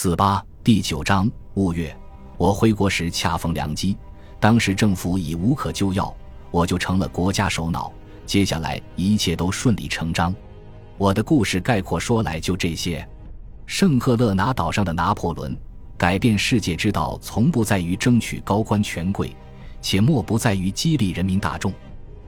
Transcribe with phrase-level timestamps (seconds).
[0.00, 1.92] 四八第九章五月，
[2.36, 3.96] 我回国时恰逢良机，
[4.38, 6.16] 当时政府已无可救药，
[6.52, 7.92] 我就成了国家首脑。
[8.24, 10.32] 接下来一切都顺理成章。
[10.98, 13.04] 我的故事概括说来就这些。
[13.66, 15.58] 圣赫勒拿岛上的拿破仑
[15.96, 19.36] 改变世界之道，从不在于争取高官权贵，
[19.82, 21.72] 且莫不在于激励人民大众。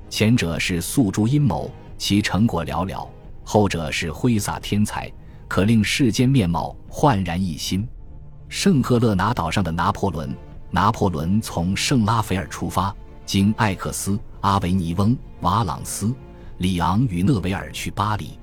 [0.08, 3.06] 前者是诉诸阴谋，其成果寥寥；
[3.44, 5.08] 后者是挥洒天才。
[5.50, 7.84] 可令世间面貌焕然一新。
[8.48, 10.32] 圣赫勒拿岛上的拿破仑，
[10.70, 12.94] 拿破仑从圣拉斐尔出发，
[13.26, 16.14] 经艾克斯、阿维尼翁、瓦朗斯、
[16.58, 18.38] 里昂与勒维尔去巴黎。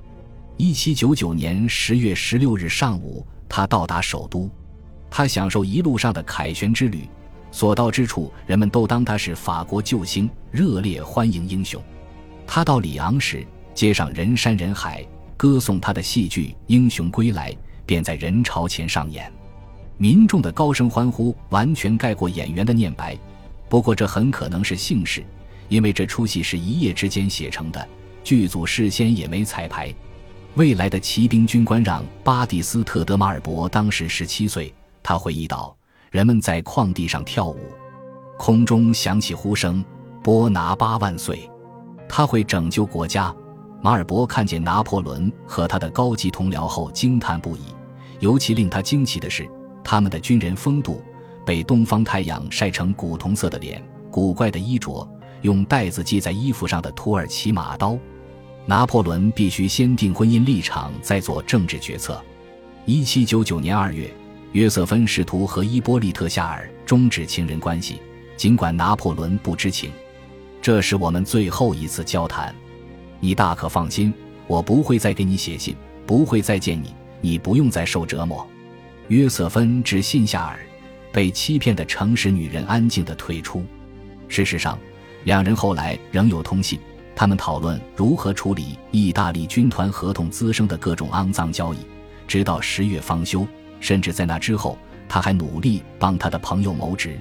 [0.58, 4.50] 一七九九年十月十六日上午，他到达首都。
[5.08, 7.08] 他享受一路上的凯旋之旅，
[7.50, 11.82] 所到之处，人们都当他是法国救星，热烈欢迎英雄。
[12.46, 15.02] 他到里昂时，街上人山人海。
[15.38, 17.52] 歌颂他的戏剧《英雄归来》
[17.86, 19.32] 便在人潮前上演，
[19.96, 23.16] 民众的高声欢呼完全盖过演员的念白。
[23.68, 25.24] 不过这很可能是幸事，
[25.68, 27.88] 因为这出戏是一夜之间写成的，
[28.24, 29.94] 剧组事先也没彩排。
[30.56, 34.74] 未来的骑兵军官让·巴蒂斯特·德马尔伯当时十七岁，
[35.04, 35.76] 他回忆道
[36.10, 37.60] ：“人们在旷地上跳舞，
[38.36, 39.84] 空中响起呼声
[40.20, 41.48] ：‘波拿巴万岁！’
[42.08, 43.32] 他会拯救国家。”
[43.80, 47.60] 马尔伯看见拿破仑和他的高级同僚后惊叹不已，
[48.18, 49.48] 尤其令他惊奇的是，
[49.84, 51.02] 他们的军人风度：
[51.46, 55.08] 被东方太阳晒成古铜色的脸，古怪的衣着，
[55.42, 57.96] 用带子系在衣服上的土耳其马刀。
[58.66, 62.20] 拿破仑必须先定婚姻立场，再做政治决策。
[62.84, 64.12] 一七九九年二月，
[64.52, 68.02] 约瑟芬试图和伊波利特夏尔终止情人关系，
[68.36, 69.90] 尽管拿破仑不知情。
[70.60, 72.54] 这是我们最后一次交谈。
[73.20, 74.12] 你大可放心，
[74.46, 75.74] 我不会再给你写信，
[76.06, 78.46] 不会再见你，你不用再受折磨。
[79.08, 80.58] 约瑟芬致信夏尔，
[81.12, 83.64] 被欺骗的诚实女人安静地退出。
[84.28, 84.78] 事实上，
[85.24, 86.78] 两人后来仍有通信，
[87.16, 91.78] 他们讨论如何处理意大利军团合同滋生的各种肮脏交易，
[92.26, 93.46] 直到十月方休。
[93.80, 94.76] 甚至在那之后，
[95.08, 97.18] 他还努力帮他的朋友谋职。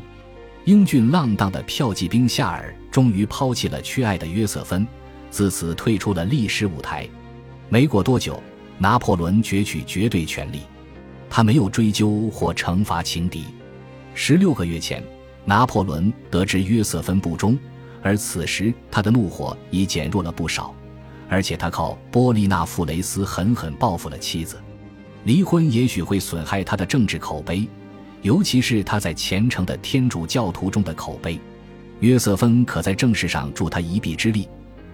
[0.66, 4.86] 英俊浪荡的票骑兵夏尔终于抛弃了缺爱的约瑟芬。
[5.30, 7.08] 自此退出了历史舞台。
[7.70, 8.42] 没过多久，
[8.78, 10.62] 拿破仑攫取绝对权力，
[11.30, 13.46] 他没有追究或惩罚情敌。
[14.14, 15.04] 十六个月前，
[15.46, 17.58] 拿破仑得知约瑟芬不忠，
[18.02, 20.74] 而此时他的怒火已减弱了不少，
[21.30, 24.58] 而且他靠波利纳富雷斯狠狠报复了妻子。
[25.24, 27.68] 离婚也许会损害他的政治口碑，
[28.22, 31.38] 尤其是他在虔诚的天主教徒中的口碑。
[32.00, 34.48] 约瑟芬可在政事上助他一臂之力。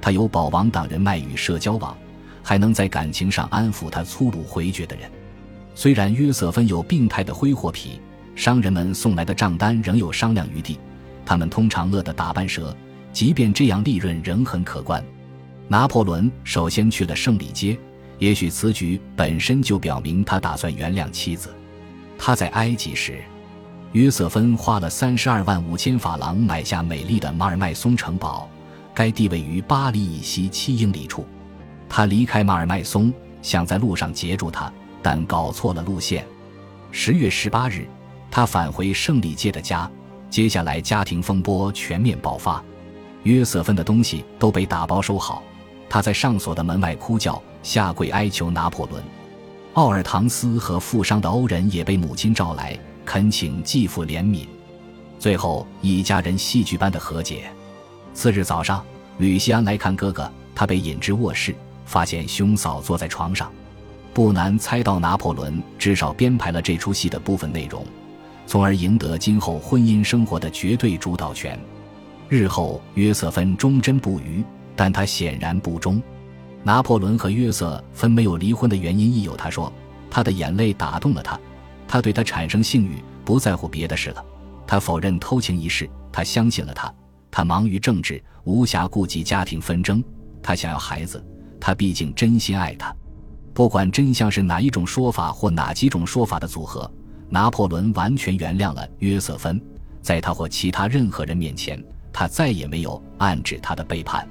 [0.03, 1.95] 他有保王党人脉与社交网，
[2.43, 5.09] 还能在感情上安抚他粗鲁回绝的人。
[5.75, 8.01] 虽然约瑟芬有病态的挥霍癖，
[8.35, 10.77] 商人们送来的账单仍有商量余地，
[11.25, 12.75] 他们通常乐得打半折，
[13.13, 15.01] 即便这样利润仍很可观。
[15.69, 17.79] 拿破仑首先去了胜利街，
[18.19, 21.55] 也许此举本身就表明他打算原谅妻子。
[22.19, 23.23] 他在埃及时，
[23.93, 28.49] 约瑟芬花了三十二万五千法郎买下美丽的马尔麦松城堡。
[28.93, 31.25] 该地位于巴黎以西七英里处。
[31.89, 34.71] 他离开马尔麦松，想在路上截住他，
[35.01, 36.25] 但搞错了路线。
[36.91, 37.87] 十月十八日，
[38.31, 39.89] 他返回胜利街的家。
[40.29, 42.63] 接下来，家庭风波全面爆发。
[43.23, 45.43] 约瑟芬的东西都被打包收好。
[45.89, 49.03] 他在上锁的门外哭叫，下跪哀求拿破仑。
[49.73, 54.47] 奥尔唐斯和负伤的欧人也被母亲召来，恳请继父怜悯。
[55.19, 57.51] 最后，一家人戏剧般的和解。
[58.13, 58.83] 次日早上，
[59.17, 61.53] 吕西安来看哥哥，他被引至卧室，
[61.85, 63.51] 发现兄嫂坐在床上。
[64.13, 67.83] 不难猜到，拿破仑至少编排了这出戏的部分内容，
[68.45, 71.59] 从而赢得今后婚姻生活的绝对主导权。
[72.29, 74.43] 日后，约瑟芬忠贞不渝，
[74.75, 76.01] 但他显然不忠。
[76.61, 79.73] 拿破仑和约瑟芬没有离婚的原因亦有，他说
[80.09, 81.39] 他的眼泪打动了他，
[81.87, 84.23] 他对他产生性欲，不在乎别的事了。
[84.67, 86.93] 他否认偷情一事，他相信了他。
[87.35, 90.03] 他忙于政治，无暇顾及家庭纷争。
[90.39, 91.25] 他想要孩子，
[91.59, 92.95] 他毕竟真心爱他。
[93.55, 96.89] 不管真相是哪一种说法或哪几种说法的组合，
[97.29, 99.59] 拿破仑完全原谅了约瑟芬。
[99.99, 104.29] 在他或其他任何人面前，他再也没有暗指他的背叛。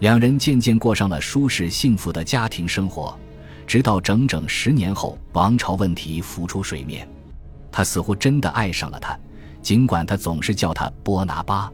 [0.00, 3.18] 两人渐渐过上了舒适幸福的家庭生活，
[3.66, 7.08] 直到整整十年后，王朝问题浮出水面。
[7.72, 9.18] 他似乎真的爱上了他，
[9.62, 11.72] 尽管他总是叫他波拿巴。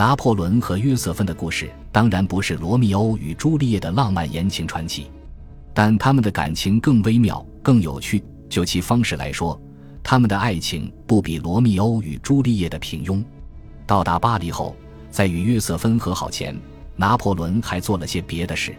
[0.00, 5.10] 拿破仑和约瑟芬的故事当然不是罗密欧与朱丽叶的浪漫言情传奇，
[5.74, 8.24] 但他们的感情更微妙、更有趣。
[8.48, 9.60] 就其方式来说，
[10.02, 13.22] 他们的爱情不比罗密欧与朱丽叶的平庸。
[13.86, 14.74] 到达巴黎后，
[15.10, 16.58] 在与约瑟芬和好前，
[16.96, 18.74] 拿破仑还做了些别的事。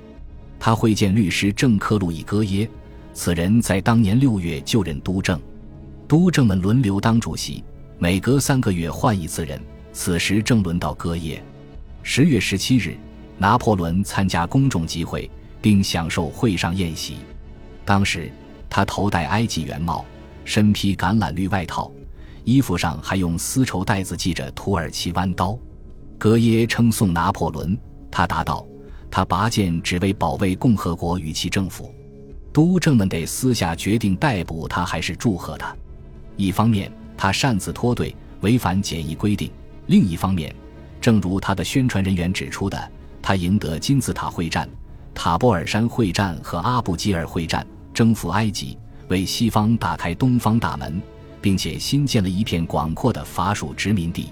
[0.60, 2.68] 他会见律师郑克路易戈耶，
[3.14, 5.40] 此人在当年六月就任督政，
[6.08, 7.64] 督政们轮流当主席，
[8.00, 9.62] 每隔三个月换一次人。
[9.94, 11.44] 此时正轮到戈耶。
[12.04, 12.96] 十月十七日，
[13.38, 15.30] 拿破仑参加公众集会，
[15.62, 17.18] 并享受会上宴席。
[17.86, 18.32] 当时
[18.70, 20.06] 他头戴埃及圆帽，
[20.46, 21.92] 身披橄榄绿外套，
[22.44, 25.58] 衣服上还用丝绸带子系着土耳其弯刀。
[26.18, 27.78] 戈耶称颂拿破仑，
[28.10, 28.66] 他答道
[29.10, 31.94] ：“他拔剑只为保卫共和国与其政府。
[32.54, 35.76] 督政们得私下决定逮捕他还是祝贺他。
[36.36, 39.50] 一方面，他擅自脱队，违反检疫规定；
[39.88, 40.54] 另一方面，
[41.00, 42.92] 正如他的宣传人员指出的，
[43.22, 44.69] 他赢得金字塔会战、
[45.13, 51.01] 塔波尔山会战和阿布基尔会战，征服埃及，为西方打开东方大门，
[51.42, 54.30] 并且新建了一片广阔的法属殖民地。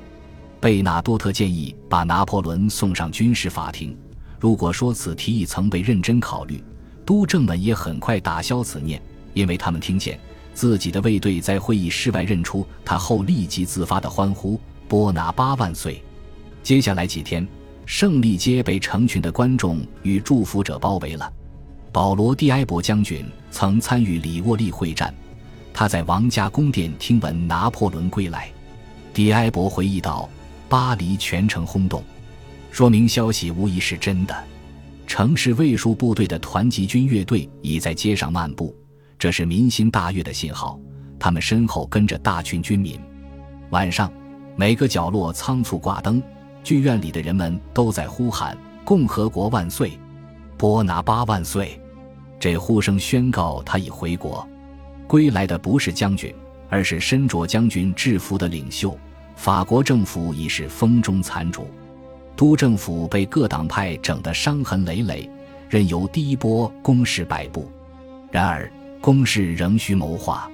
[0.60, 3.98] 贝纳多特建议把拿破仑送上军事法庭。
[4.40, 6.64] 如果说此提议曾被认真考虑，
[7.06, 9.02] 督政们也很快打消此念，
[9.34, 10.20] 因为他们听见
[10.54, 14.60] 自己的卫队在会议室外认出他后，立即自发的欢呼
[14.90, 16.04] ：“波拿巴万岁！”
[16.62, 17.48] 接下来几天，
[17.86, 21.32] 胜利街被成群的观众与祝福者包围了。
[21.94, 25.14] 保罗·蒂埃博将军曾参与里沃利会战，
[25.74, 28.52] 他在王家宫殿听闻拿破仑归来。
[29.14, 30.30] 蒂埃博回忆道
[30.70, 32.04] ：“巴黎全城轰动，
[32.70, 34.36] 说明消息无疑是真的。
[35.08, 38.76] 城市卫戍部队的团级军乐队已在街上漫步，
[39.18, 40.80] 这是民心大悦的信号。
[41.18, 43.00] 他们身后跟着大群军民。
[43.72, 44.14] 晚上，
[44.60, 46.22] 每个角落仓促挂灯。”
[46.66, 49.98] 剧院里的人们都在呼喊“共和国万岁，
[50.58, 51.80] 波拿巴万岁”，
[52.38, 54.46] 这呼声宣告他已回国。
[55.08, 56.36] 归来的不是将军，
[56.68, 59.00] 而是身着将军制服的领袖。
[59.38, 61.66] 法国政府已是风中残烛，
[62.36, 65.30] 督政府被各党派整得伤痕累累，
[65.70, 67.72] 任由第一波攻势摆布。
[68.30, 68.70] 然而，
[69.00, 70.52] 攻势仍需谋划。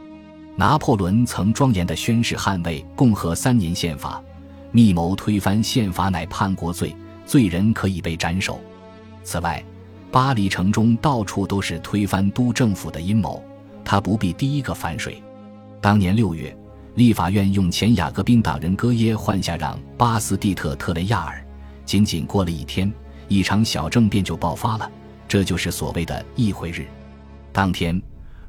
[0.56, 4.22] 拿破仑曾庄严地宣誓捍卫共和三年宪法。
[4.72, 6.94] 密谋推翻宪法乃叛国罪，
[7.25, 8.60] 罪人可以被斩首。
[9.24, 9.63] 此外，
[10.12, 13.42] 巴黎城中到处都是推翻督政府的阴谋，
[13.84, 15.22] 他不必第一个反水。
[15.81, 16.56] 当年六月，
[16.96, 21.46] 立法院用前雅各宾党人戈耶换下让巴斯蒂特特雷亚尔。
[21.86, 22.92] 仅仅过了一天，
[23.28, 24.92] 一场小政变就爆发了，
[25.28, 26.86] 这就是所谓的议会日。
[27.54, 28.01] 当天，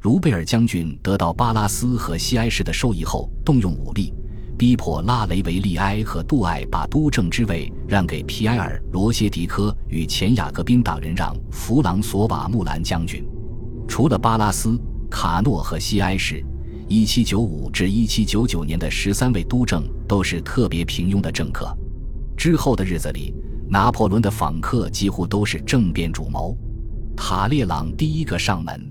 [0.03, 4.13] 卢贝尔将军得到巴拉斯和西埃市的授意后，动用武力。
[4.59, 13.23] 逼迫拉雷维利埃和杜艾把督政之位让给皮埃尔·罗歇迪科与前雅各宾党人让·弗朗索瓦·穆兰将军。
[13.87, 16.43] 除了巴拉斯、卡诺和西埃市
[16.89, 21.71] ，1795至1799年的十三位督政都是特别平庸的政客。
[22.35, 23.35] 之后的日子里，
[23.69, 26.57] 拿破仑的访客几乎都是政变主谋。
[27.15, 28.91] 塔列朗第一个上门。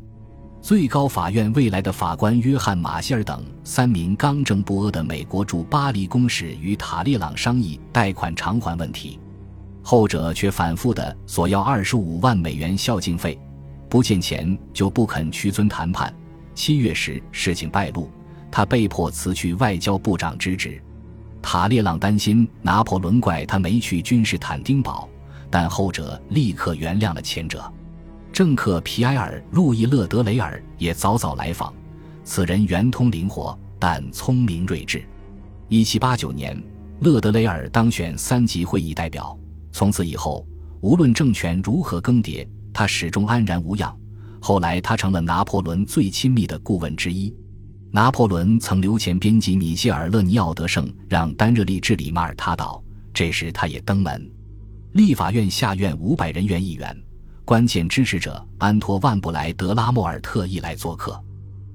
[0.66, 9.20] 最高法院未来的法官约翰·马歇尔等三名刚正不阿的美国驻巴黎公使与塔利朗商议贷款偿还问题，
[9.84, 13.40] 后者却反复的索要二十五万美元孝敬费，
[13.88, 16.12] 不见钱就不肯屈尊谈判。
[16.56, 18.10] 七月时，事情败露，
[18.50, 20.82] 他被迫辞去外交部长之职。
[21.44, 25.08] 塔列朗担心拿破仑怪他没去君士坦丁堡，
[25.48, 27.72] 但后者立刻原谅了前者。
[28.36, 31.74] 政客皮埃尔·路易·勒德雷尔也早早来访，
[32.26, 35.02] 此人圆通灵活，但聪明睿智。
[35.70, 36.62] 一七八九年，
[37.00, 39.40] 勒德雷尔当选三级会议代表。
[39.72, 40.46] 从此以后，
[40.82, 43.98] 无论政权如何更迭，他始终安然无恙。
[44.42, 47.34] 后来，他成了拿破仑最亲密的顾问之一。
[47.90, 54.30] 拿破仑曾留前编辑米歇尔·勒尼奥德胜让丹热利治理马耳他岛，这时他也登门。
[54.92, 57.02] 立法院下院五百人员议员。
[57.46, 61.24] 关键支持者安托万·布莱德拉莫尔特意来做客。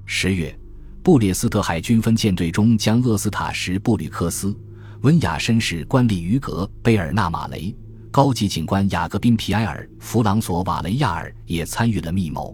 [0.05, 0.53] 十月，
[1.01, 4.53] 布列斯特海军分舰队中将厄斯塔什·布吕克斯、
[4.99, 7.73] 温雅绅士官吏于格·贝尔纳马雷、
[8.11, 12.53] 高级警官雅各宾·皮埃尔·弗朗索瓦雷亚尔也参与了密谋。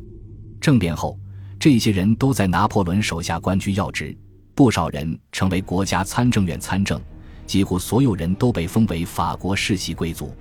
[0.62, 1.18] 政变后，
[1.60, 4.16] 这些人都在拿破仑手下官居要职，
[4.54, 7.02] 不少人成为国家参政院参政，
[7.48, 10.32] 几乎所有人都被封为法国世袭贵族。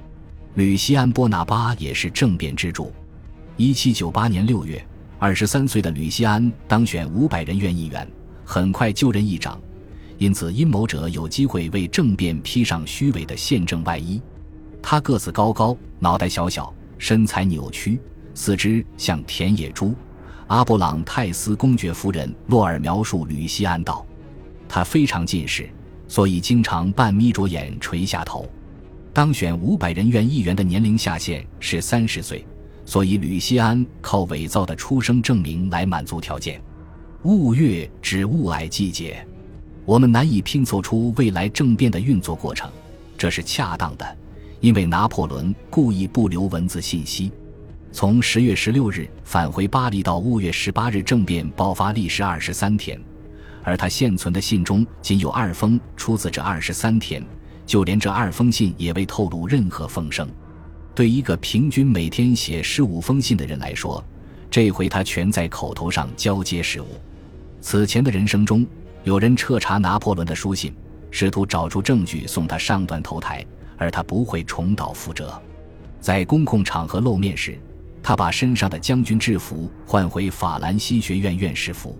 [0.57, 2.91] 吕西安·波拿巴也是政变之主。
[3.59, 4.83] 一七九八年六月，
[5.19, 8.11] 二十三岁的吕西安当选五百人院议员，
[8.43, 9.61] 很快就任议长。
[10.17, 14.19] 因此，阴谋者有机会为政变披上虚伪的宪政外衣。
[14.83, 18.01] 他个子高高，脑袋小小，身材扭曲，
[18.33, 19.95] 四肢像田野猪。
[20.47, 24.07] 阿布朗泰斯公爵夫人洛尔描述吕西安道
[24.67, 25.69] ：“他非常近视，
[26.09, 28.51] 所以经常半眯着眼垂下头。
[29.17, 32.47] 当选五百人院议员的年龄下限是三十岁，
[32.85, 36.61] 所以吕锡安靠伪造的出生证明来满足条件。
[37.23, 39.27] 雾月指雾霭季节，
[39.87, 42.71] 我们难以拼凑出未来政变的运作过程，
[43.17, 44.19] 这是恰当的，
[44.61, 47.33] 因为拿破仑故意不留文字信息。
[47.93, 53.01] 从十月十六日返回巴黎到五月十八日政变爆发历时二十三天，
[53.63, 57.25] 而他现存的信中仅有二封出自这二十三天，
[57.67, 60.27] 就连这二封信也未透露任何风声。
[60.95, 64.03] 对一个平均每天写十五封信的人来说，
[64.51, 66.87] 这回他全在口头上交接事务。
[67.61, 68.65] 此前的人生中，
[69.05, 70.75] 有人彻查拿破仑的书信，
[71.11, 73.45] 试图找出证据送他上断头台，
[73.77, 75.39] 而他不会重蹈覆辙。
[76.01, 77.59] 在公共场合露面时。
[78.03, 81.99] 他把身上的将军制服换回法兰西学院院士服。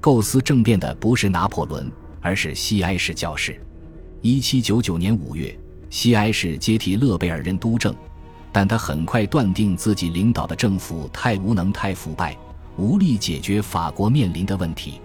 [0.00, 1.88] 构思政变的不是拿破仑，
[2.20, 3.56] 而是西埃士教士。
[4.26, 5.56] 一七九九年五月，
[5.88, 7.94] 西埃士接替勒贝尔任督政，
[8.50, 12.36] 但他很快断定自己领导的政府太无能、太腐败，
[12.76, 15.00] 无力解决法国面临的问题。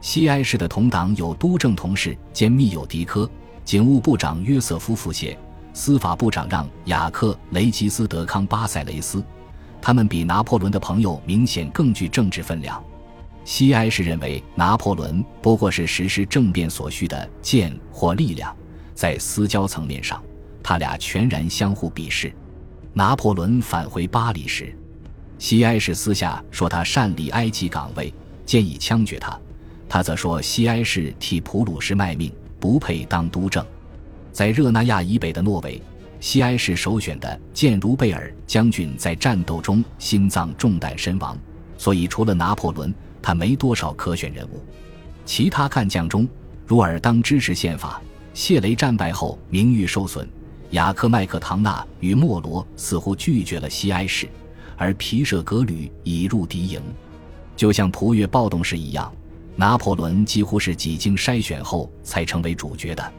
[0.00, 3.30] 西埃士的同党有督政同事兼密友迪科、
[3.64, 5.38] 警务部长约瑟夫·福谢、
[5.72, 9.22] 司法部长让·雅克·雷吉斯德康巴塞雷斯。
[9.80, 12.82] 他们比拿破仑的朋友明显更具政治分量。
[13.46, 18.54] 西埃士认为拿破仑不过是实施政变所需的剑或力量，
[18.92, 20.20] 在私交层面上，
[20.64, 22.34] 他俩全然相互鄙视。
[22.92, 24.76] 拿破仑返回巴黎时，
[25.38, 28.12] 西埃士私下说他擅离埃及岗位，
[28.44, 29.38] 建议枪决他。
[29.88, 33.64] 他则说西埃士替普鲁士卖命，不配当督政。
[34.32, 35.80] 在热那亚以北的诺维。
[36.18, 41.38] 西埃士首选的剑如贝尔将军在战斗中心脏中弹身亡，
[41.78, 42.92] 所以除了拿破仑，
[43.26, 44.62] 他没多少可选人物。
[45.24, 46.28] 其他干将中，
[46.64, 48.00] 如尔当支持宪法，
[48.32, 50.28] 谢雷战败后名誉受损，
[50.70, 54.28] 雅克麦克唐纳与莫罗似乎拒绝了西埃士，
[54.76, 56.80] 而皮舍格吕已入敌营。
[57.56, 59.12] 就像普越暴动时一样，
[59.56, 63.12] 拿破仑几乎是几经筛选后才成为主角的。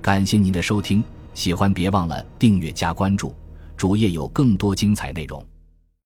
[0.00, 1.04] 感谢您的收听，
[1.34, 3.34] 喜欢别忘了订阅加关注，
[3.76, 5.44] 主页有更多精彩内容。